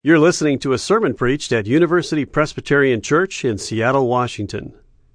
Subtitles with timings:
[0.00, 4.72] You're listening to a sermon preached at University Presbyterian Church in Seattle, Washington.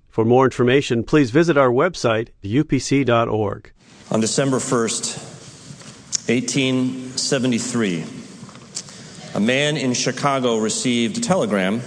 [0.10, 3.72] For more information, please visit our website, upc.org.
[4.12, 8.04] On December 1st, 1873,
[9.36, 11.80] a man in Chicago received a telegram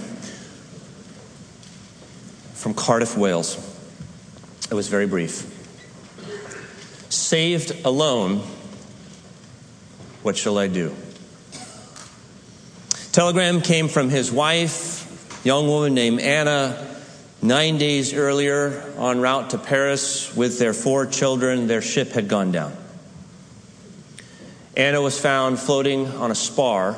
[2.55, 3.57] from Cardiff, Wales.
[4.71, 5.53] It was very brief.
[7.09, 8.37] Saved alone,
[10.23, 10.95] what shall I do?
[13.17, 16.87] Telegram came from his wife, young woman named Anna,
[17.41, 21.65] nine days earlier en route to Paris with their four children.
[21.65, 22.77] Their ship had gone down.
[24.75, 26.95] Anna was found floating on a spar,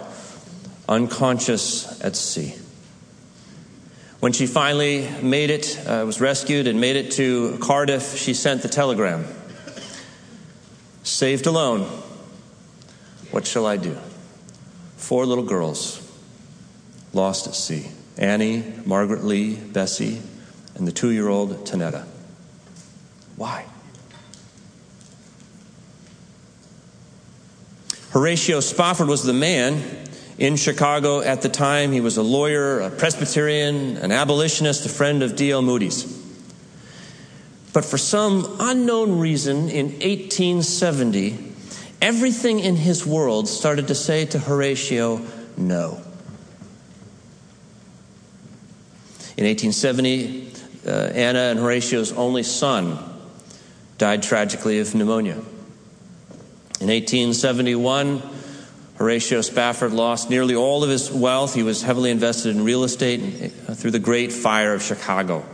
[0.89, 2.53] unconscious at sea.
[4.19, 8.61] When she finally made it, uh, was rescued and made it to Cardiff, she sent
[8.61, 9.25] the telegram
[11.03, 11.83] Saved alone.
[13.31, 13.97] What shall I do?
[14.97, 16.07] Four little girls
[17.13, 20.21] lost at sea Annie, Margaret Lee, Bessie,
[20.75, 22.05] and the two year old Tanetta.
[23.37, 23.65] Why?
[28.11, 29.81] Horatio Spafford was the man
[30.37, 31.91] in Chicago at the time.
[31.91, 35.61] He was a lawyer, a Presbyterian, an abolitionist, a friend of D.L.
[35.61, 36.17] Moody's.
[37.71, 41.53] But for some unknown reason, in 1870,
[42.01, 45.21] everything in his world started to say to Horatio,
[45.55, 46.01] no.
[49.39, 50.51] In 1870,
[50.85, 52.99] uh, Anna and Horatio's only son
[53.97, 55.35] died tragically of pneumonia.
[56.81, 58.21] In 1871,
[58.95, 61.53] Horatio Spafford lost nearly all of his wealth.
[61.53, 65.45] He was heavily invested in real estate uh, through the Great Fire of Chicago.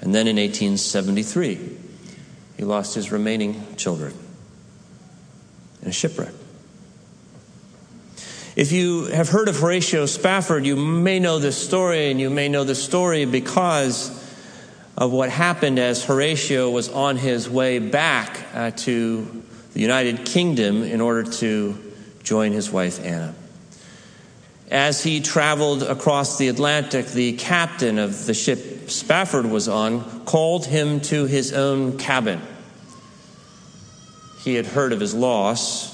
[0.00, 1.76] And then in 1873,
[2.56, 4.14] he lost his remaining children
[5.82, 6.32] in a shipwreck.
[8.56, 12.48] If you have heard of Horatio Spafford, you may know this story, and you may
[12.48, 14.10] know this story because
[14.96, 19.42] of what happened as Horatio was on his way back uh, to
[19.72, 21.76] the United Kingdom in order to
[22.22, 23.34] join his wife Anna.
[24.70, 30.64] As he traveled across the Atlantic, the captain of the ship Spafford was on called
[30.64, 32.40] him to his own cabin.
[34.42, 35.93] He had heard of his loss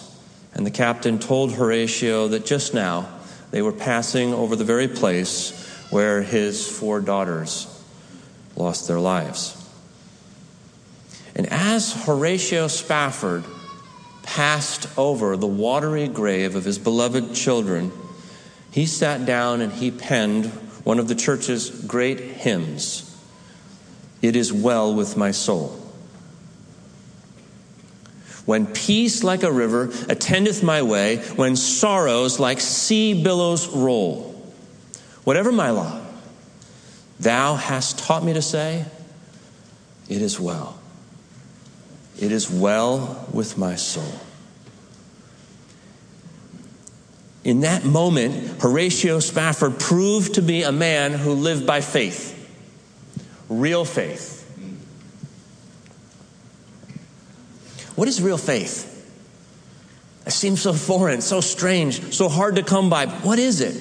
[0.55, 3.09] and the captain told Horatio that just now
[3.51, 7.67] they were passing over the very place where his four daughters
[8.57, 9.57] lost their lives.
[11.35, 13.45] And as Horatio Spafford
[14.23, 17.93] passed over the watery grave of his beloved children,
[18.71, 20.47] he sat down and he penned
[20.85, 23.07] one of the church's great hymns
[24.23, 25.80] It is well with my soul.
[28.51, 34.45] When peace like a river attendeth my way, when sorrows like sea billows roll.
[35.23, 36.03] Whatever my lot,
[37.21, 38.87] thou hast taught me to say,
[40.09, 40.81] It is well.
[42.19, 44.19] It is well with my soul.
[47.45, 52.35] In that moment, Horatio Spafford proved to be a man who lived by faith,
[53.49, 54.40] real faith.
[58.01, 58.87] What is real faith?
[60.27, 63.05] It seems so foreign, so strange, so hard to come by.
[63.05, 63.75] What is it?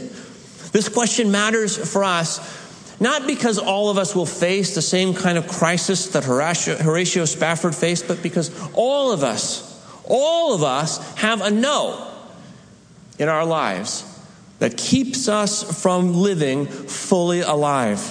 [0.74, 5.38] This question matters for us not because all of us will face the same kind
[5.38, 11.40] of crisis that Horatio, Spafford faced, but because all of us, all of us have
[11.40, 12.06] a no
[13.19, 14.03] in our lives
[14.59, 18.01] that keeps us from living fully alive.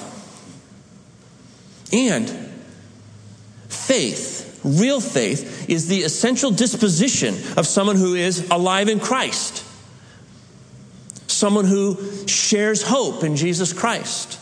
[1.93, 2.31] And
[3.69, 9.65] faith Real faith is the essential disposition of someone who is alive in Christ,
[11.27, 14.41] someone who shares hope in Jesus Christ.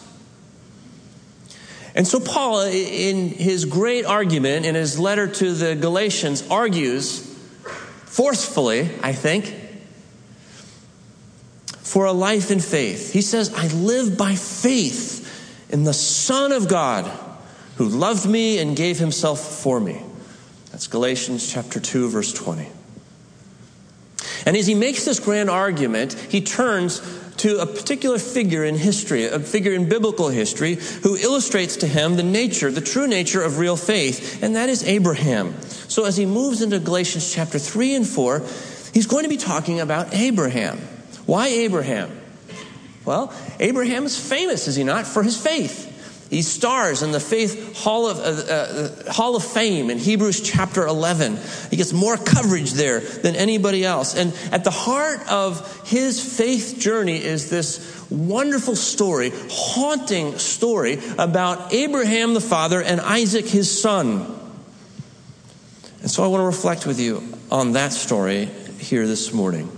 [1.96, 7.20] And so, Paul, in his great argument in his letter to the Galatians, argues
[8.04, 9.54] forcefully, I think,
[11.78, 13.12] for a life in faith.
[13.12, 15.22] He says, I live by faith
[15.70, 17.10] in the Son of God
[17.76, 20.02] who loved me and gave himself for me.
[20.76, 22.68] That's Galatians chapter 2, verse 20.
[24.44, 27.00] And as he makes this grand argument, he turns
[27.38, 32.16] to a particular figure in history, a figure in biblical history, who illustrates to him
[32.16, 35.58] the nature, the true nature of real faith, and that is Abraham.
[35.62, 38.40] So as he moves into Galatians chapter 3 and 4,
[38.92, 40.76] he's going to be talking about Abraham.
[41.24, 42.10] Why Abraham?
[43.06, 45.85] Well, Abraham is famous, is he not, for his faith.
[46.30, 50.84] He stars in the Faith Hall of, uh, uh, Hall of Fame in Hebrews chapter
[50.84, 51.38] 11.
[51.70, 54.16] He gets more coverage there than anybody else.
[54.16, 61.72] And at the heart of his faith journey is this wonderful story, haunting story about
[61.72, 64.26] Abraham the father and Isaac his son.
[66.00, 67.22] And so I want to reflect with you
[67.52, 68.46] on that story
[68.80, 69.70] here this morning.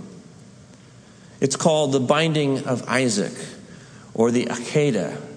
[1.41, 3.33] It's called the binding of Isaac,
[4.13, 5.28] or the Akedah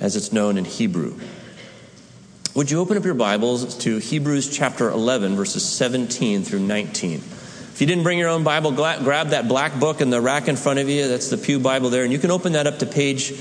[0.00, 1.18] as it's known in Hebrew.
[2.54, 7.14] Would you open up your Bibles to Hebrews chapter 11, verses 17 through 19?
[7.18, 10.54] If you didn't bring your own Bible, grab that black book in the rack in
[10.54, 11.08] front of you.
[11.08, 12.04] That's the Pew Bible there.
[12.04, 13.32] And you can open that up to page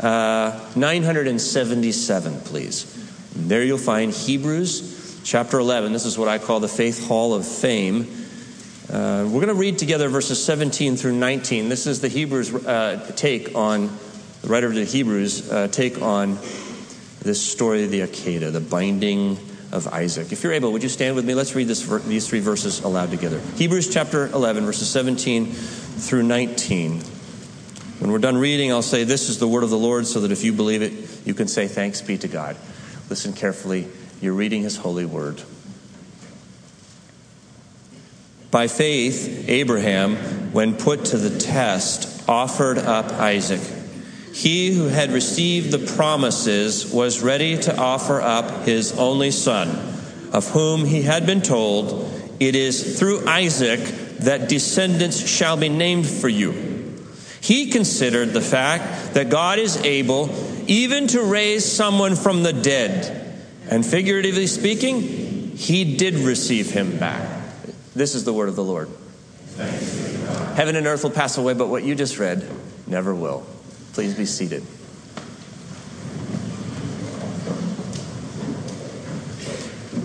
[0.00, 2.92] uh, 977, please.
[3.36, 5.92] And there you'll find Hebrews chapter 11.
[5.92, 8.08] This is what I call the Faith Hall of Fame.
[8.90, 11.68] Uh, we're going to read together verses 17 through 19.
[11.68, 13.88] This is the Hebrews uh, take on
[14.42, 16.38] the writer of the Hebrews uh, take on
[17.22, 19.38] this story of the Akedah, the binding
[19.72, 20.32] of Isaac.
[20.32, 21.34] If you're able, would you stand with me?
[21.34, 23.40] Let's read these three verses aloud together.
[23.56, 27.00] Hebrews chapter 11, verses 17 through 19.
[27.98, 30.30] When we're done reading, I'll say, This is the word of the Lord, so that
[30.30, 32.56] if you believe it, you can say, Thanks be to God.
[33.08, 33.88] Listen carefully.
[34.20, 35.42] You're reading his holy word.
[38.50, 40.16] By faith, Abraham,
[40.52, 43.60] when put to the test, offered up Isaac.
[44.36, 49.70] He who had received the promises was ready to offer up his only son,
[50.30, 53.80] of whom he had been told, It is through Isaac
[54.18, 56.52] that descendants shall be named for you.
[57.40, 60.28] He considered the fact that God is able
[60.66, 63.38] even to raise someone from the dead.
[63.70, 67.26] And figuratively speaking, he did receive him back.
[67.94, 68.90] This is the word of the Lord.
[69.56, 72.46] Heaven and earth will pass away, but what you just read
[72.86, 73.46] never will.
[73.96, 74.62] Please be seated.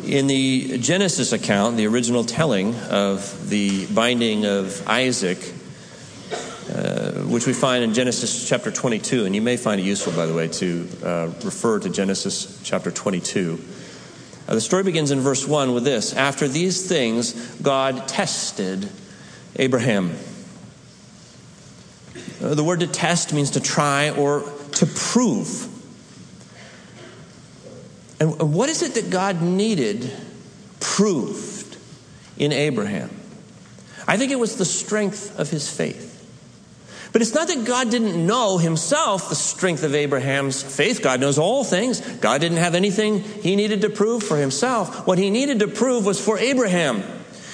[0.10, 5.40] In the Genesis account, the original telling of the binding of Isaac,
[6.74, 10.26] uh, which we find in Genesis chapter 22, and you may find it useful, by
[10.26, 13.60] the way, to uh, refer to Genesis chapter 22.
[14.48, 18.88] Uh, the story begins in verse 1 with this After these things, God tested
[19.58, 20.16] Abraham.
[22.42, 24.42] Uh, the word to test means to try or
[24.74, 25.68] to prove.
[28.20, 30.12] And what is it that God needed
[30.80, 31.78] proved
[32.38, 33.10] in Abraham?
[34.08, 36.10] I think it was the strength of his faith.
[37.12, 41.02] But it's not that God didn't know himself the strength of Abraham's faith.
[41.02, 42.00] God knows all things.
[42.00, 45.06] God didn't have anything he needed to prove for himself.
[45.06, 47.04] What he needed to prove was for Abraham.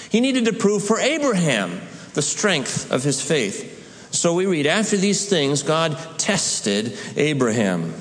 [0.09, 1.81] He needed to prove for Abraham
[2.13, 3.76] the strength of his faith.
[4.17, 7.93] So we read, after these things, God tested Abraham.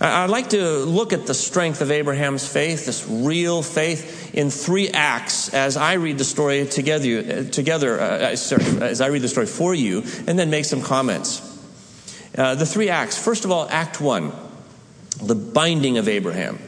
[0.00, 4.88] I'd like to look at the strength of Abraham's faith, this real faith, in three
[4.88, 9.28] acts as I read the story together, together uh, uh, sorry, as I read the
[9.28, 11.42] story for you, and then make some comments.
[12.36, 13.22] Uh, the three acts.
[13.22, 14.32] First of all, Act 1,
[15.24, 16.58] the binding of Abraham.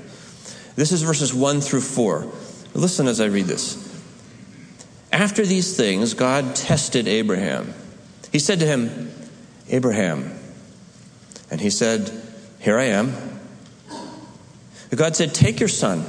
[0.74, 2.30] This is verses 1 through 4.
[2.74, 3.82] Listen as I read this.
[5.10, 7.72] After these things, God tested Abraham.
[8.36, 9.10] He said to him,
[9.70, 10.30] Abraham.
[11.50, 12.12] And he said,
[12.58, 13.14] Here I am.
[14.94, 16.04] God said, Take your son,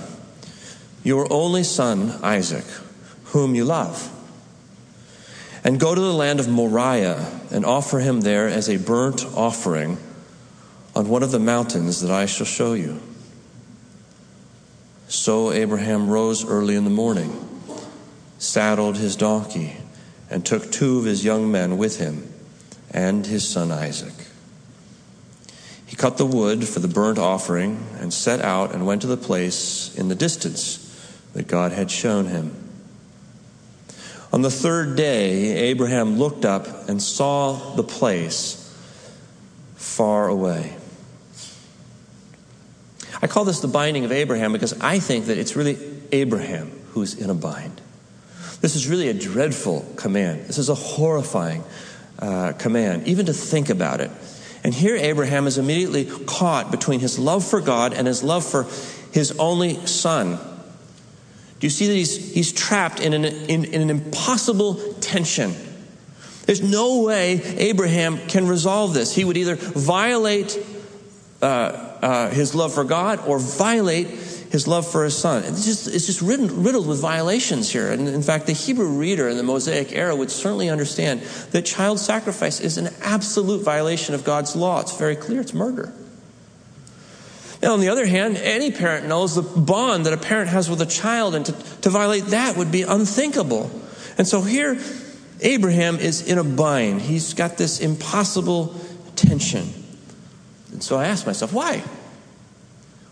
[1.05, 2.65] your only son, Isaac,
[3.27, 4.11] whom you love,
[5.63, 9.97] and go to the land of Moriah and offer him there as a burnt offering
[10.97, 12.99] on one of the mountains that I shall show you.
[15.07, 17.47] So Abraham rose early in the morning
[18.37, 19.77] saddled his donkey,
[20.29, 22.31] and took two of his young men with him
[22.91, 24.13] and his son Isaac.
[25.85, 29.17] He cut the wood for the burnt offering and set out and went to the
[29.17, 30.83] place in the distance
[31.33, 32.55] that God had shown him.
[34.33, 38.63] On the third day, Abraham looked up and saw the place
[39.75, 40.75] far away.
[43.21, 45.77] I call this the binding of Abraham because I think that it's really
[46.11, 47.76] Abraham who's in a bind.
[48.61, 50.45] This is really a dreadful command.
[50.45, 51.63] This is a horrifying
[52.19, 54.11] uh, command, even to think about it.
[54.63, 58.63] And here Abraham is immediately caught between his love for God and his love for
[59.11, 60.39] his only son.
[61.59, 65.55] Do you see that he's, he's trapped in an, in, in an impossible tension?
[66.45, 69.13] There's no way Abraham can resolve this.
[69.13, 70.57] He would either violate
[71.41, 74.07] uh, uh, his love for God or violate
[74.51, 75.43] his love for his son.
[75.43, 77.91] It's just, it's just riddled with violations here.
[77.91, 81.99] And in fact, the Hebrew reader in the Mosaic era would certainly understand that child
[81.99, 84.79] sacrifice is an absolute violation of God's law.
[84.79, 85.93] It's very clear, it's murder.
[87.61, 90.81] And on the other hand, any parent knows the bond that a parent has with
[90.81, 91.51] a child, and to,
[91.81, 93.71] to violate that would be unthinkable.
[94.17, 94.79] And so here,
[95.41, 97.01] Abraham is in a bind.
[97.01, 98.75] He's got this impossible
[99.15, 99.67] tension.
[100.71, 101.83] And so I asked myself, why?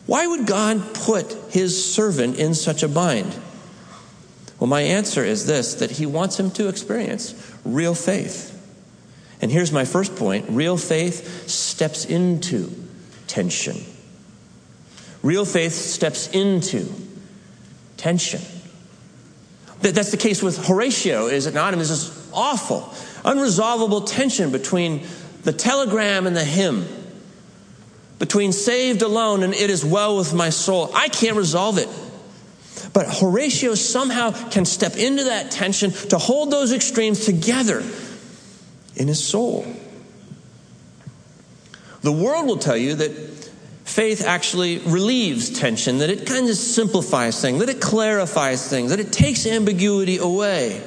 [0.05, 3.35] Why would God put his servant in such a bind?
[4.59, 8.51] Well, my answer is this that he wants him to experience real faith.
[9.41, 12.71] And here's my first point real faith steps into
[13.27, 13.77] tension.
[15.21, 16.87] Real faith steps into
[17.97, 18.41] tension.
[19.81, 21.73] That's the case with Horatio, is it not?
[21.73, 22.81] And there's this awful,
[23.23, 25.05] unresolvable tension between
[25.43, 26.87] the telegram and the hymn,
[28.19, 30.91] between saved alone and it is well with my soul.
[30.93, 31.89] I can't resolve it.
[32.93, 37.83] But Horatio somehow can step into that tension to hold those extremes together
[38.95, 39.65] in his soul.
[42.01, 43.11] The world will tell you that
[43.83, 48.99] faith actually relieves tension, that it kind of simplifies things, that it clarifies things, that
[48.99, 50.81] it takes ambiguity away.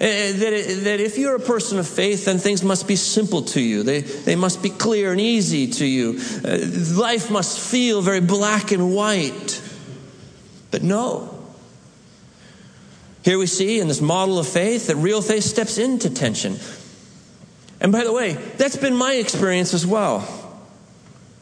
[0.00, 3.60] Eh, that, that if you're a person of faith, then things must be simple to
[3.60, 3.82] you.
[3.82, 6.18] They, they must be clear and easy to you.
[6.42, 6.58] Uh,
[6.98, 9.62] life must feel very black and white.
[10.70, 11.36] But no.
[13.24, 16.56] Here we see in this model of faith that real faith steps into tension.
[17.78, 20.26] And by the way, that's been my experience as well.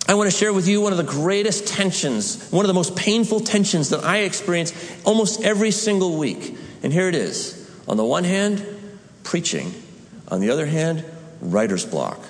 [0.08, 2.96] I want to share with you one of the greatest tensions, one of the most
[2.96, 4.72] painful tensions that I experience
[5.04, 6.56] almost every single week.
[6.82, 7.57] And here it is.
[7.88, 8.64] On the one hand,
[9.24, 9.72] preaching.
[10.28, 11.04] On the other hand,
[11.40, 12.20] writer's block.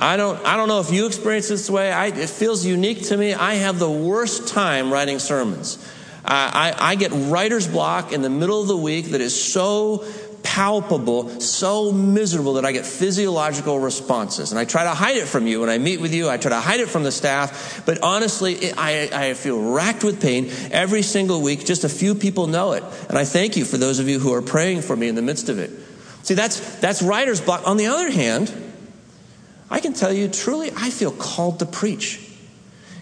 [0.00, 1.90] I don't, I don't know if you experience this way.
[1.90, 3.32] I, it feels unique to me.
[3.34, 5.78] I have the worst time writing sermons.
[6.24, 10.04] I, I, I get writer's block in the middle of the week that is so
[10.46, 14.52] palpable, so miserable that I get physiological responses.
[14.52, 16.30] And I try to hide it from you when I meet with you.
[16.30, 17.82] I try to hide it from the staff.
[17.84, 21.66] But honestly, it, I, I feel racked with pain every single week.
[21.66, 22.84] Just a few people know it.
[23.08, 25.22] And I thank you for those of you who are praying for me in the
[25.22, 25.70] midst of it.
[26.22, 27.66] See, that's, that's writer's block.
[27.66, 28.52] On the other hand,
[29.68, 32.25] I can tell you truly, I feel called to preach.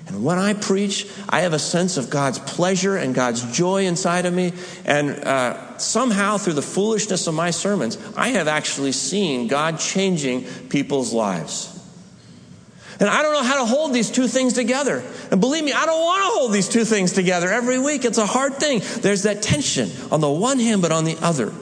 [0.07, 4.27] And when I preach, I have a sense of God's pleasure and God's joy inside
[4.27, 4.53] of me.
[4.85, 10.45] And uh, somehow, through the foolishness of my sermons, I have actually seen God changing
[10.69, 11.71] people's lives.
[13.01, 15.03] And I don't know how to hold these two things together.
[15.31, 18.05] And believe me, I don't want to hold these two things together every week.
[18.05, 18.83] It's a hard thing.
[19.01, 21.53] There's that tension on the one hand, but on the other.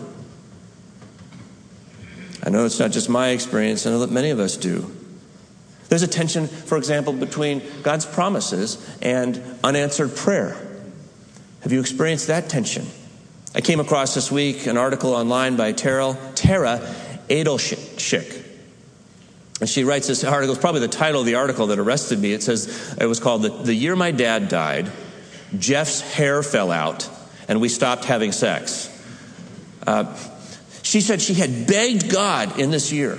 [2.45, 4.91] I know it's not just my experience, I know that many of us do.
[5.93, 10.57] There's a tension, for example, between God's promises and unanswered prayer.
[11.61, 12.87] Have you experienced that tension?
[13.55, 16.79] I came across this week an article online by Tara, Tara
[17.29, 18.43] Edelschick.
[19.61, 22.33] And she writes this article, it's probably the title of the article that arrested me.
[22.33, 24.91] It says, it was called The, the Year My Dad Died,
[25.59, 27.07] Jeff's Hair Fell Out,
[27.49, 28.89] and We Stopped Having Sex.
[29.87, 30.17] Uh,
[30.83, 33.19] she said she had begged God in this year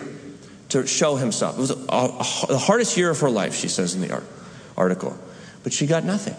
[0.73, 1.57] to show himself.
[1.57, 4.25] It was a, a, the hardest year of her life, she says in the art,
[4.75, 5.17] article.
[5.63, 6.35] But she got nothing.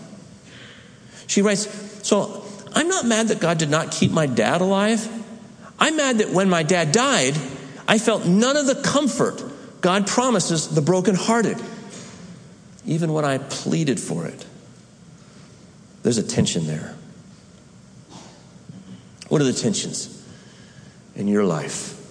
[1.28, 1.66] She writes,
[2.06, 5.08] So I'm not mad that God did not keep my dad alive.
[5.78, 7.34] I'm mad that when my dad died,
[7.86, 9.42] I felt none of the comfort
[9.80, 11.58] God promises the brokenhearted,
[12.86, 14.44] even when I pleaded for it.
[16.02, 16.94] There's a tension there.
[19.28, 20.26] What are the tensions
[21.14, 22.03] in your life?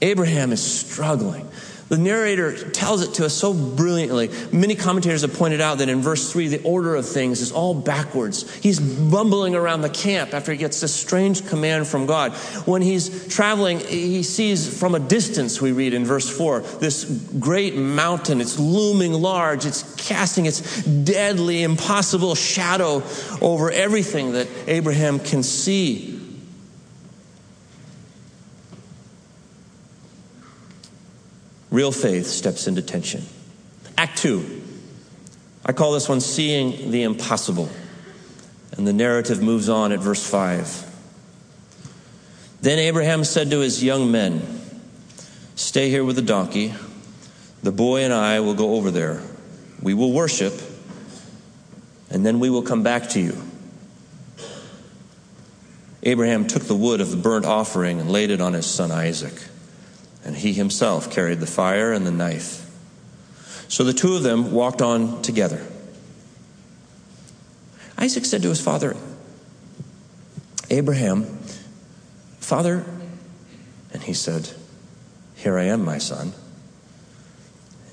[0.00, 1.48] Abraham is struggling.
[1.88, 4.30] The narrator tells it to us so brilliantly.
[4.52, 7.72] Many commentators have pointed out that in verse 3, the order of things is all
[7.74, 8.54] backwards.
[8.56, 12.32] He's bumbling around the camp after he gets this strange command from God.
[12.66, 17.04] When he's traveling, he sees from a distance, we read in verse 4, this
[17.38, 18.42] great mountain.
[18.42, 23.02] It's looming large, it's casting its deadly, impossible shadow
[23.40, 26.17] over everything that Abraham can see.
[31.70, 33.24] Real faith steps into tension.
[33.96, 34.62] Act two.
[35.64, 37.68] I call this one seeing the impossible.
[38.72, 40.86] And the narrative moves on at verse 5.
[42.60, 44.42] Then Abraham said to his young men,
[45.56, 46.74] Stay here with the donkey.
[47.62, 49.20] The boy and I will go over there.
[49.82, 50.54] We will worship,
[52.10, 53.36] and then we will come back to you.
[56.02, 59.34] Abraham took the wood of the burnt offering and laid it on his son Isaac
[60.24, 62.64] and he himself carried the fire and the knife.
[63.68, 65.64] So the two of them walked on together.
[67.98, 68.96] Isaac said to his father,
[70.70, 71.24] Abraham,
[72.40, 72.84] Father,
[73.92, 74.50] and he said,
[75.34, 76.32] Here I am, my son.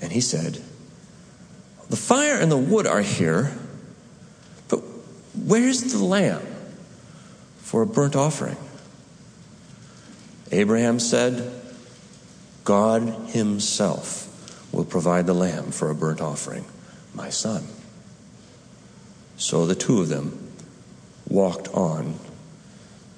[0.00, 0.62] And he said,
[1.90, 3.52] The fire and the wood are here,
[4.68, 4.78] but
[5.34, 6.42] where's the lamb
[7.58, 8.56] for a burnt offering?
[10.52, 11.65] Abraham said,
[12.66, 14.24] God Himself
[14.72, 16.64] will provide the lamb for a burnt offering,
[17.14, 17.64] my son.
[19.38, 20.52] So the two of them
[21.28, 22.16] walked on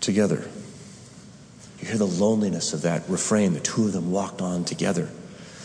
[0.00, 0.48] together.
[1.80, 3.54] You hear the loneliness of that refrain.
[3.54, 5.08] The two of them walked on together.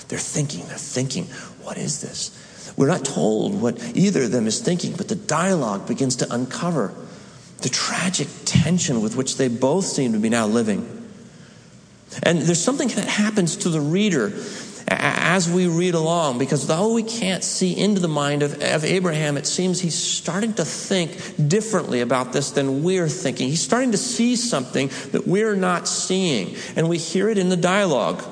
[0.07, 1.25] They're thinking, they're thinking,
[1.61, 2.73] what is this?
[2.77, 6.93] We're not told what either of them is thinking, but the dialogue begins to uncover
[7.57, 11.02] the tragic tension with which they both seem to be now living.
[12.21, 14.31] And there's something that happens to the reader
[14.87, 19.37] as we read along, because though we can't see into the mind of, of, Abraham,
[19.37, 21.17] it seems he's starting to think
[21.47, 23.47] differently about this than we're thinking.
[23.49, 27.57] He's starting to see something that we're not seeing, and we hear it in the
[27.57, 28.23] dialogue.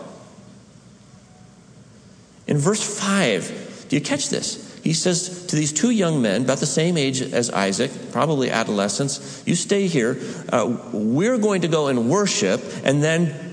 [2.47, 4.67] In verse 5, do you catch this?
[4.83, 9.43] He says to these two young men, about the same age as Isaac, probably adolescents,
[9.45, 10.19] you stay here.
[10.49, 13.50] Uh, we're going to go and worship, and then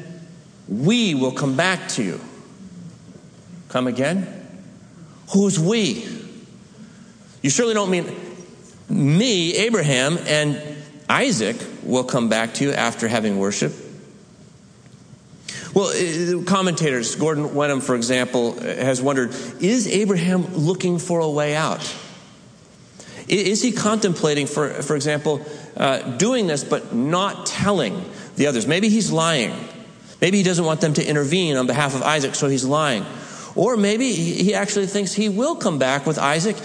[0.68, 2.20] we will come back to you.
[3.68, 4.26] Come again?
[5.32, 6.06] Who's we?
[7.42, 8.14] You surely don't mean
[8.88, 10.60] me, Abraham, and
[11.08, 13.72] Isaac will come back to you after having worship.
[15.74, 21.54] Well, uh, commentators, Gordon Wenham, for example, has wondered is Abraham looking for a way
[21.54, 21.94] out?
[23.28, 25.44] Is he contemplating, for, for example,
[25.76, 28.02] uh, doing this but not telling
[28.36, 28.66] the others?
[28.66, 29.54] Maybe he's lying.
[30.20, 33.06] Maybe he doesn't want them to intervene on behalf of Isaac, so he's lying.
[33.54, 36.56] Or maybe he actually thinks he will come back with Isaac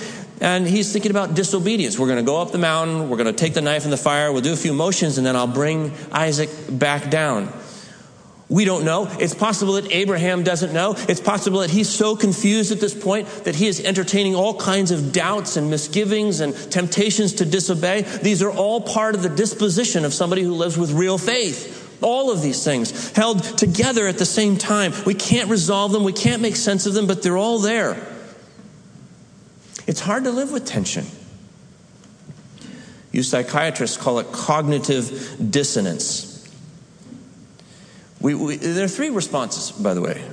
[0.41, 1.98] and he's thinking about disobedience.
[1.98, 3.98] We're going to go up the mountain, we're going to take the knife in the
[3.98, 7.51] fire, we'll do a few motions, and then I'll bring Isaac back down.
[8.50, 9.07] We don't know.
[9.19, 10.95] It's possible that Abraham doesn't know.
[11.07, 14.91] It's possible that he's so confused at this point that he is entertaining all kinds
[14.91, 18.01] of doubts and misgivings and temptations to disobey.
[18.01, 21.82] These are all part of the disposition of somebody who lives with real faith.
[22.01, 24.93] All of these things held together at the same time.
[25.05, 27.95] We can't resolve them, we can't make sense of them, but they're all there.
[29.88, 31.06] It's hard to live with tension.
[33.12, 36.29] You psychiatrists call it cognitive dissonance.
[38.19, 40.23] We, we, there are three responses, by the way,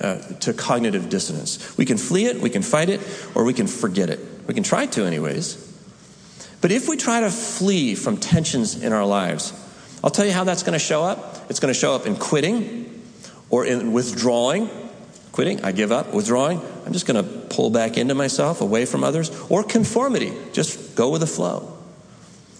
[0.00, 1.76] uh, to cognitive dissonance.
[1.76, 3.00] We can flee it, we can fight it,
[3.34, 4.20] or we can forget it.
[4.46, 5.66] We can try to, anyways.
[6.60, 9.52] But if we try to flee from tensions in our lives,
[10.02, 11.46] I'll tell you how that's going to show up.
[11.50, 13.02] It's going to show up in quitting
[13.50, 14.70] or in withdrawing.
[15.32, 16.12] Quitting, I give up.
[16.12, 19.30] Withdrawing, I'm just going to pull back into myself, away from others.
[19.48, 21.76] Or conformity, just go with the flow.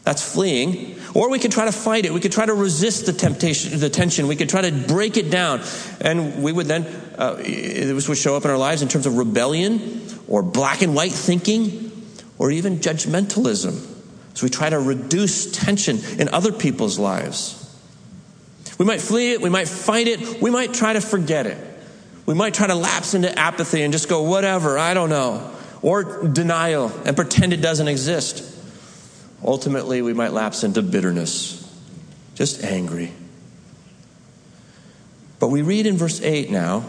[0.05, 0.97] That's fleeing.
[1.15, 2.13] Or we could try to fight it.
[2.13, 4.29] We could try to resist the temptation, the tension.
[4.29, 5.63] We could try to break it down.
[6.01, 6.87] And we would then,
[7.19, 10.95] uh, this would show up in our lives in terms of rebellion or black and
[10.95, 11.91] white thinking
[12.39, 13.90] or even judgmentalism.
[14.41, 17.59] So we try to reduce tension in other people's lives.
[18.79, 21.59] We might flee it, we might fight it, we might try to forget it.
[22.25, 25.55] We might try to lapse into apathy and just go, whatever, I don't know.
[25.83, 28.43] Or denial and pretend it doesn't exist.
[29.45, 31.63] Ultimately, we might lapse into bitterness,
[32.35, 33.13] just angry.
[35.39, 36.87] But we read in verse 8 now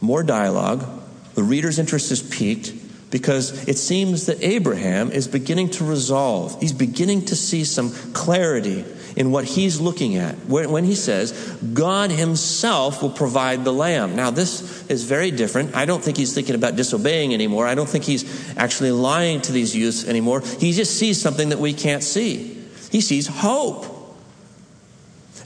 [0.00, 0.86] more dialogue.
[1.34, 2.81] The reader's interest is piqued
[3.12, 6.58] because it seems that Abraham is beginning to resolve.
[6.60, 11.32] He's beginning to see some clarity in what he's looking at when he says,
[11.74, 14.16] God himself will provide the lamb.
[14.16, 15.76] Now, this is very different.
[15.76, 17.66] I don't think he's thinking about disobeying anymore.
[17.66, 20.40] I don't think he's actually lying to these youths anymore.
[20.40, 22.64] He just sees something that we can't see.
[22.90, 23.84] He sees hope.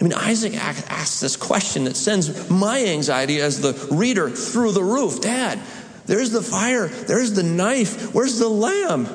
[0.01, 4.85] I mean, Isaac asks this question that sends my anxiety as the reader through the
[4.85, 5.21] roof.
[5.23, 5.59] Dad,
[6.07, 6.89] there's the fire.
[6.89, 8.15] There's the knife.
[8.15, 9.07] Where's the lamb?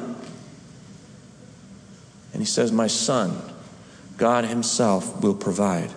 [2.34, 3.42] And he says, My son,
[4.18, 5.90] God himself will provide.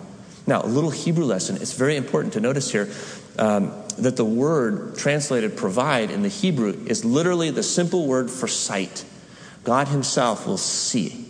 [0.47, 1.57] Now, a little Hebrew lesson.
[1.57, 2.89] It's very important to notice here
[3.37, 8.47] um, that the word translated provide in the Hebrew is literally the simple word for
[8.47, 9.05] sight.
[9.63, 11.25] God himself will see.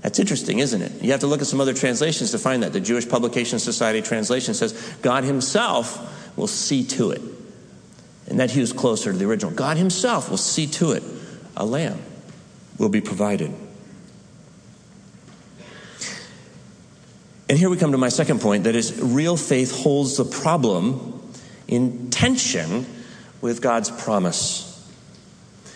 [0.00, 1.02] That's interesting, isn't it?
[1.02, 2.72] You have to look at some other translations to find that.
[2.72, 7.22] The Jewish Publication Society translation says God himself will see to it
[8.26, 9.52] and that he was closer to the original.
[9.52, 11.02] God himself will see to it.
[11.56, 12.00] A lamb
[12.78, 13.54] will be provided.
[17.48, 21.22] And here we come to my second point that is, real faith holds the problem
[21.68, 22.86] in tension
[23.40, 24.70] with God's promise.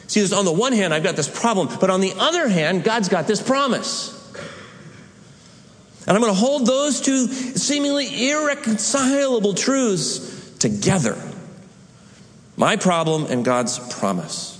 [0.07, 3.11] See, on the one hand, I've got this problem, but on the other hand, God's
[3.11, 4.15] got this promise.
[6.07, 11.17] And I'm going to hold those two seemingly irreconcilable truths together.
[12.59, 14.57] My problem and God's promise.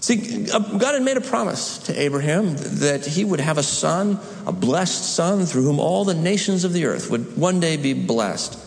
[0.00, 4.52] See, God had made a promise to Abraham that he would have a son, a
[4.52, 8.58] blessed son, through whom all the nations of the earth would one day be blessed.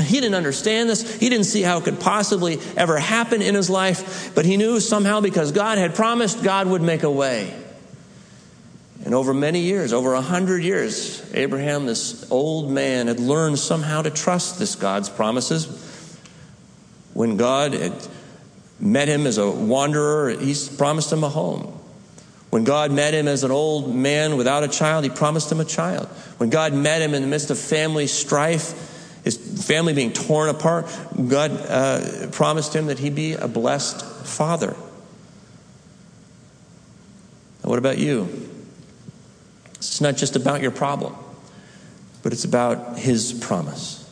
[0.00, 1.18] He didn't understand this.
[1.18, 4.78] He didn't see how it could possibly ever happen in his life, but he knew
[4.78, 7.52] somehow because God had promised, God would make a way.
[9.04, 14.02] And over many years, over a hundred years, Abraham, this old man, had learned somehow
[14.02, 15.85] to trust this God's promises.
[17.16, 17.72] When God
[18.78, 21.62] met him as a wanderer, he promised him a home.
[22.50, 25.64] When God met him as an old man without a child, he promised him a
[25.64, 26.08] child.
[26.36, 30.94] When God met him in the midst of family strife, his family being torn apart,
[31.26, 34.76] God uh, promised him that he'd be a blessed father.
[37.64, 38.28] Now, what about you?
[39.76, 41.16] It's not just about your problem,
[42.22, 44.05] but it's about his promise.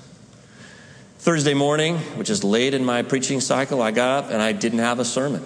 [1.24, 4.80] Thursday morning, which is late in my preaching cycle, I got up and I didn't
[4.80, 5.42] have a sermon.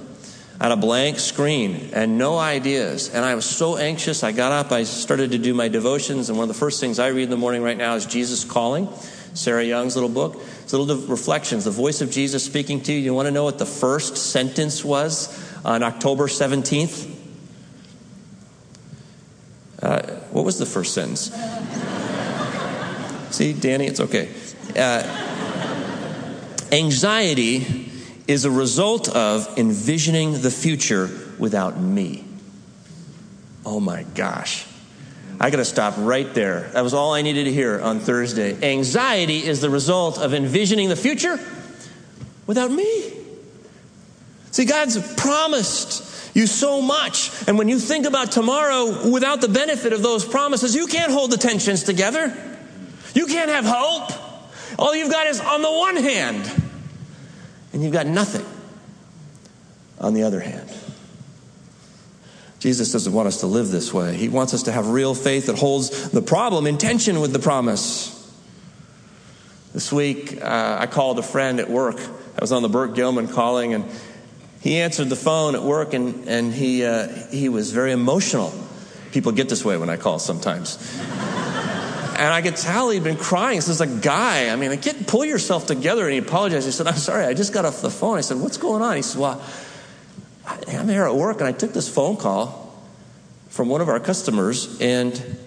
[0.59, 3.15] I had a blank screen and no ideas.
[3.15, 4.25] And I was so anxious.
[4.25, 6.99] I got up, I started to do my devotions, and one of the first things
[6.99, 8.89] I read in the morning right now is Jesus Calling,
[9.35, 10.43] Sarah Young's little book.
[10.65, 12.99] It's little reflections, the voice of Jesus speaking to you.
[12.99, 15.33] You want to know what the first sentence was
[15.65, 17.09] on October 17th?
[19.81, 21.31] Uh, what was the first sentence?
[23.31, 24.29] See, Danny, it's okay.
[24.77, 25.28] Uh,
[26.73, 27.91] Anxiety
[28.27, 32.25] is a result of envisioning the future without me.
[33.65, 34.67] Oh my gosh.
[35.41, 36.69] I got to stop right there.
[36.73, 38.73] That was all I needed to hear on Thursday.
[38.75, 41.39] Anxiety is the result of envisioning the future
[42.47, 43.13] without me.
[44.51, 47.31] See, God's promised you so much.
[47.47, 51.31] And when you think about tomorrow without the benefit of those promises, you can't hold
[51.31, 52.35] the tensions together.
[53.15, 54.28] You can't have hope.
[54.79, 56.63] All you've got is on the one hand,
[57.73, 58.47] and you've got nothing
[60.01, 60.71] on the other hand.
[62.61, 64.17] Jesus doesn't want us to live this way.
[64.17, 67.39] He wants us to have real faith that holds the problem in tension with the
[67.39, 68.15] promise.
[69.73, 72.01] This week, uh, I called a friend at work.
[72.01, 73.85] I was on the Burke Gilman calling, and
[74.61, 78.53] he answered the phone at work, and, and he, uh, he was very emotional.
[79.13, 80.79] People get this way when I call sometimes
[82.19, 83.57] and I could tell he'd been crying.
[83.57, 84.51] This is a guy.
[84.51, 86.05] I mean, get pull yourself together.
[86.05, 86.67] And he apologized.
[86.67, 87.25] He said, "I'm sorry.
[87.25, 89.41] I just got off the phone." I said, "What's going on?" He said, "Well,
[90.47, 92.75] I'm here at work, and I took this phone call
[93.49, 95.39] from one of our customers, and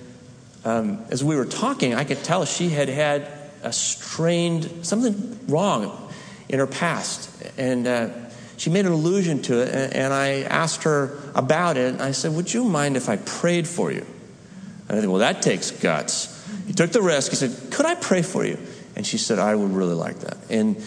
[0.64, 3.28] um, as we were talking, I could tell she had had
[3.64, 6.12] a strained something wrong
[6.50, 8.10] in her past, and." Uh,
[8.58, 11.94] she made an allusion to it, and I asked her about it.
[11.94, 14.06] And I said, Would you mind if I prayed for you?
[14.88, 16.41] And I said, Well, that takes guts.
[16.72, 17.32] He took the risk.
[17.32, 18.58] He said, Could I pray for you?
[18.96, 20.38] And she said, I would really like that.
[20.50, 20.82] And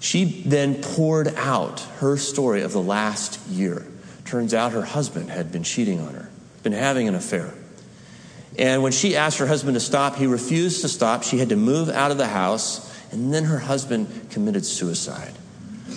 [0.00, 3.86] she then poured out her story of the last year.
[4.24, 6.28] Turns out her husband had been cheating on her,
[6.64, 7.54] been having an affair.
[8.58, 11.22] And when she asked her husband to stop, he refused to stop.
[11.22, 12.92] She had to move out of the house.
[13.12, 15.34] And then her husband committed suicide,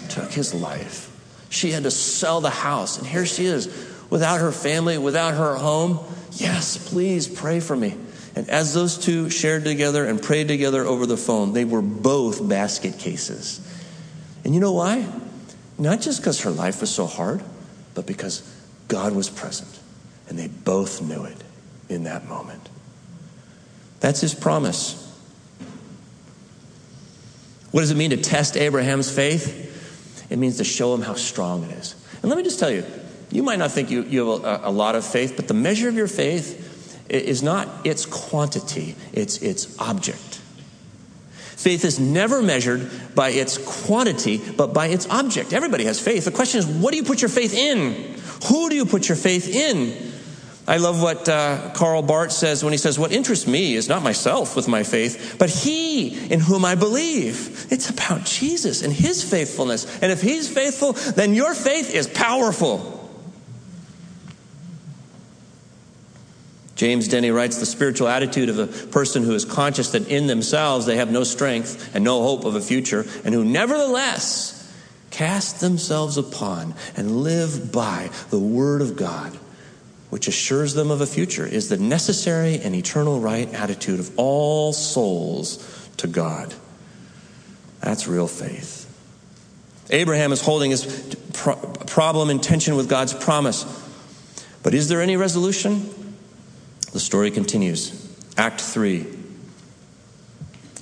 [0.09, 1.09] took his life.
[1.49, 2.99] She had to sell the house.
[2.99, 3.65] And here she is,
[4.11, 6.01] without her family, without her home.
[6.33, 7.97] Yes, please pray for me.
[8.35, 12.47] And as those two shared together and prayed together over the phone, they were both
[12.47, 13.59] basket cases.
[14.43, 15.05] And you know why?
[15.77, 17.43] Not just because her life was so hard,
[17.93, 18.41] but because
[18.87, 19.79] God was present.
[20.27, 21.37] And they both knew it
[21.89, 22.69] in that moment.
[23.99, 24.99] That's his promise.
[27.71, 30.27] What does it mean to test Abraham's faith?
[30.29, 31.95] It means to show him how strong it is.
[32.21, 32.83] And let me just tell you,
[33.31, 35.89] you might not think you, you have a, a lot of faith, but the measure
[35.89, 36.62] of your faith
[37.09, 40.39] is not its quantity, it's its object.
[41.63, 45.53] Faith is never measured by its quantity, but by its object.
[45.53, 46.25] Everybody has faith.
[46.25, 48.15] The question is, what do you put your faith in?
[48.47, 50.11] Who do you put your faith in?
[50.67, 54.01] I love what uh, Karl Barth says when he says, What interests me is not
[54.01, 57.67] myself with my faith, but he in whom I believe.
[57.69, 59.85] It's about Jesus and his faithfulness.
[60.01, 62.92] And if he's faithful, then your faith is powerful.
[66.75, 70.85] James Denney writes the spiritual attitude of a person who is conscious that in themselves
[70.85, 74.59] they have no strength and no hope of a future, and who nevertheless
[75.11, 79.37] cast themselves upon and live by the Word of God,
[80.09, 84.73] which assures them of a future, is the necessary and eternal right attitude of all
[84.73, 86.53] souls to God.
[87.81, 88.89] That's real faith.
[89.91, 93.65] Abraham is holding his problem in tension with God's promise.
[94.63, 96.02] But is there any resolution?
[96.93, 97.99] The story continues.
[98.37, 99.05] Act 3.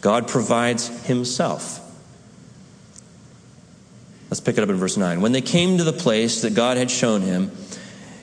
[0.02, 1.80] God provides himself.
[4.30, 5.22] Let's pick it up in verse 9.
[5.22, 7.52] When they came to the place that God had shown him,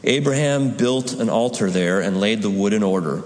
[0.05, 3.23] Abraham built an altar there and laid the wood in order.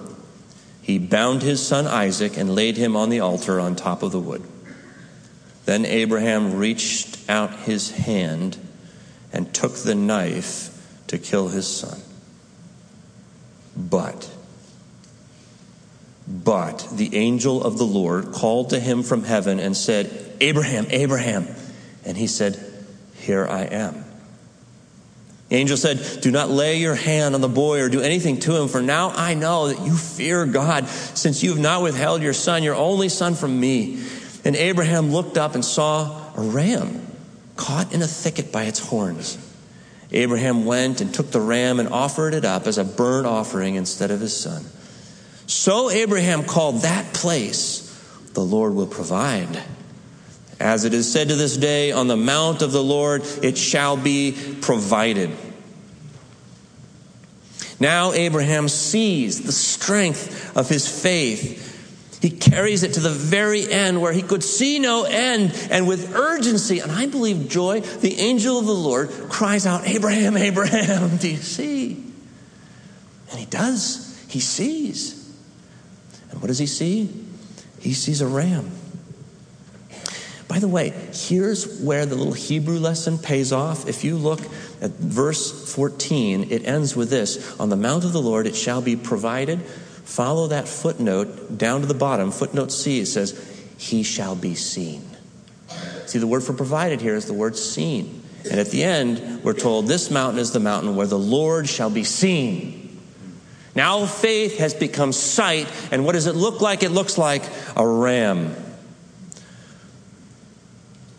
[0.81, 4.21] He bound his son Isaac and laid him on the altar on top of the
[4.21, 4.43] wood.
[5.65, 8.59] Then Abraham reached out his hand
[9.33, 10.69] and took the knife
[11.07, 12.01] to kill his son.
[13.77, 14.29] But,
[16.27, 21.49] but the angel of the Lord called to him from heaven and said, Abraham, Abraham.
[22.05, 22.59] And he said,
[23.17, 24.05] Here I am.
[25.49, 28.57] The angel said, Do not lay your hand on the boy or do anything to
[28.57, 32.33] him, for now I know that you fear God, since you have not withheld your
[32.33, 34.03] son, your only son, from me.
[34.45, 37.07] And Abraham looked up and saw a ram
[37.57, 39.37] caught in a thicket by its horns.
[40.11, 44.11] Abraham went and took the ram and offered it up as a burnt offering instead
[44.11, 44.65] of his son.
[45.53, 47.83] So Abraham called that place,
[48.33, 49.63] the Lord will provide.
[50.59, 53.99] As it is said to this day, on the mount of the Lord it shall
[53.99, 55.31] be provided.
[57.79, 62.19] Now Abraham sees the strength of his faith.
[62.23, 66.15] He carries it to the very end where he could see no end, and with
[66.15, 71.29] urgency, and I believe joy, the angel of the Lord cries out, Abraham, Abraham, do
[71.29, 72.03] you see?
[73.31, 74.19] And he does.
[74.29, 75.22] He sees.
[76.33, 77.09] And what does he see?
[77.79, 78.71] He sees a ram.
[80.49, 83.89] By the way, here's where the little Hebrew lesson pays off.
[83.89, 84.41] If you look
[84.83, 88.83] at verse 14, it ends with this On the mount of the Lord it shall
[88.83, 89.63] be provided.
[89.63, 92.31] Follow that footnote down to the bottom.
[92.31, 93.33] Footnote C it says,
[93.79, 95.03] He shall be seen.
[96.07, 98.23] See, the word for provided here is the word seen.
[98.51, 101.89] And at the end, we're told this mountain is the mountain where the Lord shall
[101.89, 102.82] be seen.
[103.75, 106.83] Now faith has become sight, and what does it look like?
[106.83, 107.43] It looks like
[107.77, 108.55] a ram.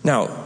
[0.04, 0.42] Now,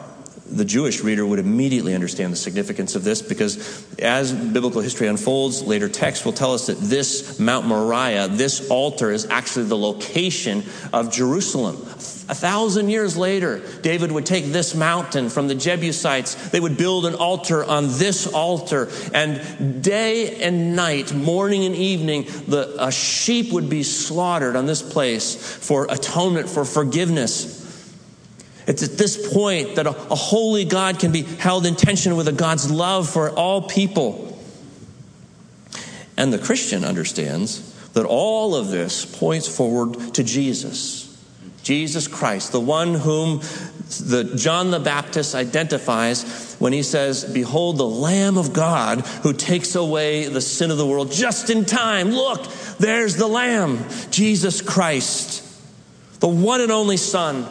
[0.49, 5.61] the Jewish reader would immediately understand the significance of this because as biblical history unfolds,
[5.63, 10.63] later texts will tell us that this Mount Moriah, this altar, is actually the location
[10.93, 11.75] of Jerusalem.
[12.29, 16.49] A thousand years later, David would take this mountain from the Jebusites.
[16.49, 22.23] They would build an altar on this altar, and day and night, morning and evening,
[22.47, 27.56] the, a sheep would be slaughtered on this place for atonement, for forgiveness.
[28.67, 32.27] It's at this point that a, a, holy God can be held in tension with
[32.27, 34.37] a God's love for all people.
[36.17, 41.05] And the Christian understands that all of this points forward to Jesus.
[41.63, 43.39] Jesus Christ, the one whom
[44.01, 49.75] the John the Baptist identifies when he says, Behold the Lamb of God who takes
[49.75, 52.11] away the sin of the world just in time.
[52.11, 52.45] Look,
[52.79, 55.43] there's the Lamb, Jesus Christ,
[56.19, 57.47] the one and only Son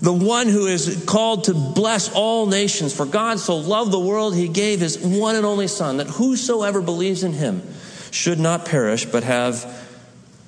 [0.00, 2.94] the one who is called to bless all nations.
[2.94, 6.80] For God so loved the world, he gave his one and only Son, that whosoever
[6.80, 7.62] believes in him
[8.10, 9.64] should not perish, but have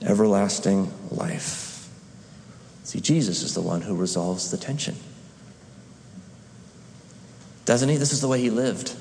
[0.02, 1.88] everlasting life.
[2.84, 4.96] See, Jesus is the one who resolves the tension.
[7.64, 7.96] Doesn't he?
[7.96, 8.94] This is the way he lived.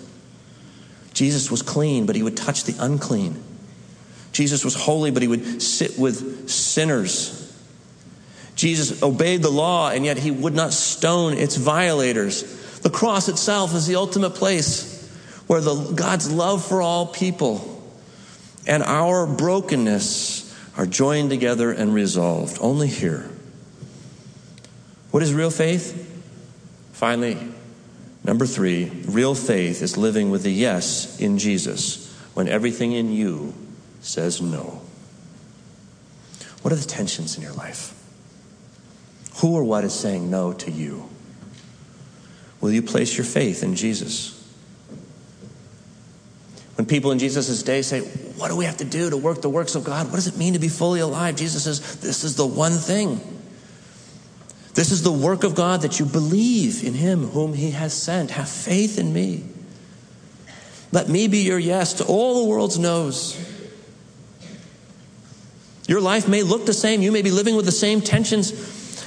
[1.14, 3.42] Jesus was clean, but he would touch the unclean.
[4.32, 7.45] Jesus was holy, but he would sit with sinners.
[8.66, 12.80] Jesus obeyed the law, and yet he would not stone its violators.
[12.80, 15.08] The cross itself is the ultimate place
[15.46, 17.72] where the, God's love for all people
[18.66, 22.58] and our brokenness are joined together and resolved.
[22.60, 23.30] Only here.
[25.12, 26.24] What is real faith?
[26.92, 27.38] Finally,
[28.24, 33.54] number three, real faith is living with a yes in Jesus when everything in you
[34.02, 34.82] says no.
[36.64, 37.95] What are the tensions in your life?
[39.38, 41.10] Who or what is saying no to you?
[42.62, 44.32] Will you place your faith in Jesus?
[46.76, 49.50] When people in Jesus' day say, What do we have to do to work the
[49.50, 50.08] works of God?
[50.08, 51.36] What does it mean to be fully alive?
[51.36, 53.22] Jesus says, This is the one thing.
[54.74, 58.32] This is the work of God that you believe in Him whom He has sent.
[58.32, 59.46] Have faith in me.
[60.92, 63.38] Let me be your yes to all the world's no's.
[65.88, 67.02] Your life may look the same.
[67.02, 68.52] You may be living with the same tensions.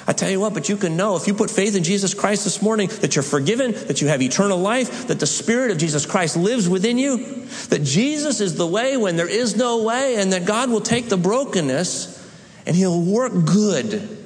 [0.08, 2.44] I tell you what, but you can know if you put faith in Jesus Christ
[2.44, 6.06] this morning that you're forgiven, that you have eternal life, that the Spirit of Jesus
[6.06, 10.32] Christ lives within you, that Jesus is the way when there is no way, and
[10.32, 12.26] that God will take the brokenness
[12.64, 14.16] and He'll work good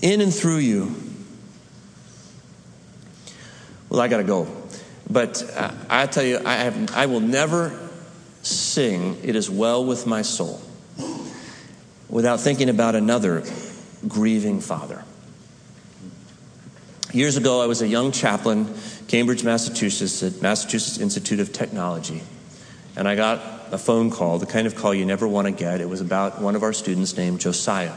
[0.00, 0.94] in and through you.
[3.90, 4.48] Well, I got to go.
[5.10, 7.78] But uh, I tell you, I, have, I will never
[8.40, 10.58] sing, It is Well with My Soul,
[12.08, 13.42] without thinking about another
[14.08, 15.04] grieving father.
[17.12, 18.72] Years ago, I was a young chaplain,
[19.08, 22.22] Cambridge, Massachusetts, at Massachusetts Institute of Technology.
[22.96, 23.40] And I got
[23.72, 25.80] a phone call, the kind of call you never want to get.
[25.80, 27.94] It was about one of our students named Josiah.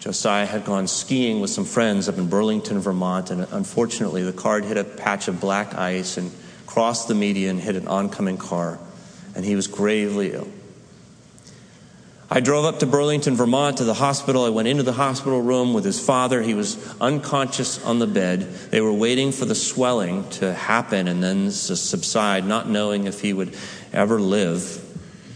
[0.00, 4.60] Josiah had gone skiing with some friends up in Burlington, Vermont, and unfortunately, the car
[4.60, 6.30] hit a patch of black ice and
[6.66, 8.78] crossed the median, hit an oncoming car,
[9.34, 10.48] and he was gravely ill.
[12.30, 14.44] I drove up to Burlington, Vermont to the hospital.
[14.44, 16.40] I went into the hospital room with his father.
[16.40, 18.40] He was unconscious on the bed.
[18.70, 23.32] They were waiting for the swelling to happen and then subside, not knowing if he
[23.32, 23.54] would
[23.92, 24.82] ever live,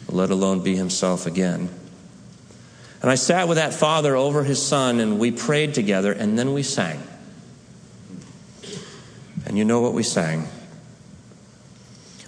[0.08, 1.68] let alone be himself again.
[3.02, 6.52] And I sat with that father over his son, and we prayed together, and then
[6.52, 7.00] we sang.
[9.46, 10.48] And you know what we sang?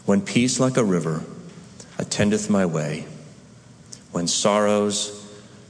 [0.05, 1.25] When peace like a river
[1.99, 3.07] attendeth my way,
[4.13, 5.17] when sorrows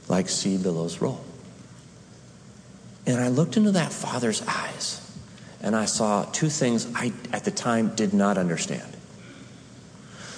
[0.07, 1.23] like sea billows roll.
[3.05, 4.99] And I looked into that father's eyes,
[5.61, 8.95] and I saw two things I, at the time, did not understand.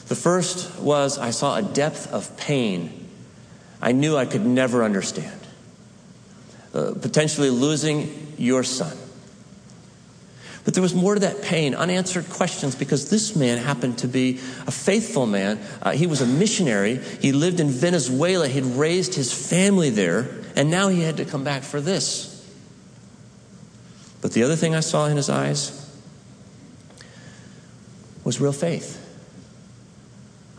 [0.08, 3.04] The first was I saw a depth of pain
[3.84, 5.42] I knew I could never understand.
[6.74, 8.98] Uh, potentially losing your son.
[10.64, 14.40] But there was more to that pain, unanswered questions, because this man happened to be
[14.66, 15.60] a faithful man.
[15.82, 16.98] Uh, he was a missionary.
[17.20, 18.48] He lived in Venezuela.
[18.48, 22.30] He'd raised his family there, and now he had to come back for this.
[24.22, 25.80] But the other thing I saw in his eyes
[28.24, 29.00] was real faith.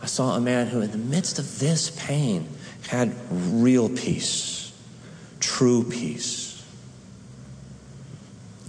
[0.03, 2.47] I saw a man who, in the midst of this pain,
[2.87, 4.71] had real peace,
[5.39, 6.63] true peace.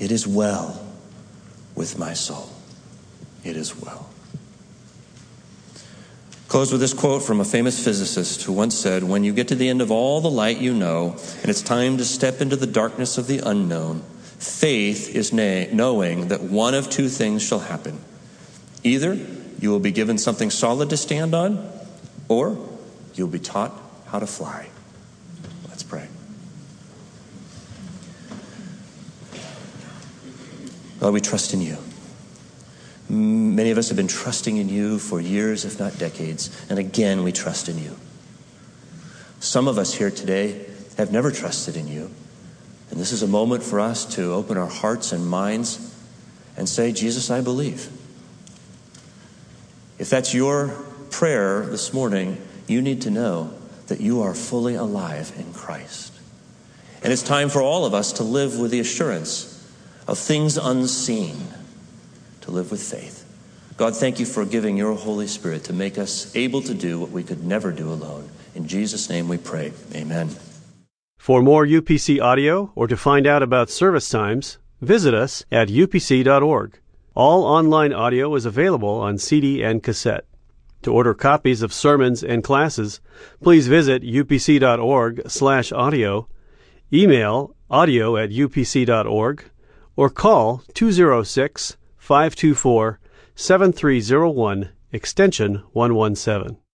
[0.00, 0.85] It is well
[1.76, 2.48] with my soul.
[3.44, 4.08] It is well.
[6.48, 9.54] Close with this quote from a famous physicist who once said When you get to
[9.54, 12.66] the end of all the light you know, and it's time to step into the
[12.66, 14.00] darkness of the unknown,
[14.38, 17.98] faith is na- knowing that one of two things shall happen.
[18.82, 19.14] Either
[19.58, 21.70] you will be given something solid to stand on,
[22.28, 22.56] or
[23.14, 23.72] you'll be taught
[24.06, 24.68] how to fly.
[25.68, 26.08] Let's pray.
[31.06, 31.78] Lord, we trust in you.
[33.08, 37.22] Many of us have been trusting in you for years, if not decades, and again,
[37.22, 37.96] we trust in you.
[39.38, 40.66] Some of us here today
[40.96, 42.10] have never trusted in you,
[42.90, 45.94] and this is a moment for us to open our hearts and minds
[46.56, 47.88] and say, Jesus, I believe.
[50.00, 50.70] If that's your
[51.10, 53.54] prayer this morning, you need to know
[53.86, 56.12] that you are fully alive in Christ.
[57.04, 59.55] And it's time for all of us to live with the assurance
[60.06, 61.36] of things unseen,
[62.42, 63.24] to live with faith.
[63.76, 67.10] God, thank you for giving your Holy Spirit to make us able to do what
[67.10, 68.28] we could never do alone.
[68.54, 69.72] In Jesus' name we pray.
[69.94, 70.30] Amen.
[71.18, 76.78] For more UPC audio or to find out about service times, visit us at upc.org.
[77.14, 80.24] All online audio is available on CD and cassette.
[80.82, 83.00] To order copies of sermons and classes,
[83.42, 86.28] please visit upc.org/audio,
[86.92, 89.44] email audio at upc.org,
[89.96, 93.00] or call 206 524
[93.34, 96.58] 7301 extension 117.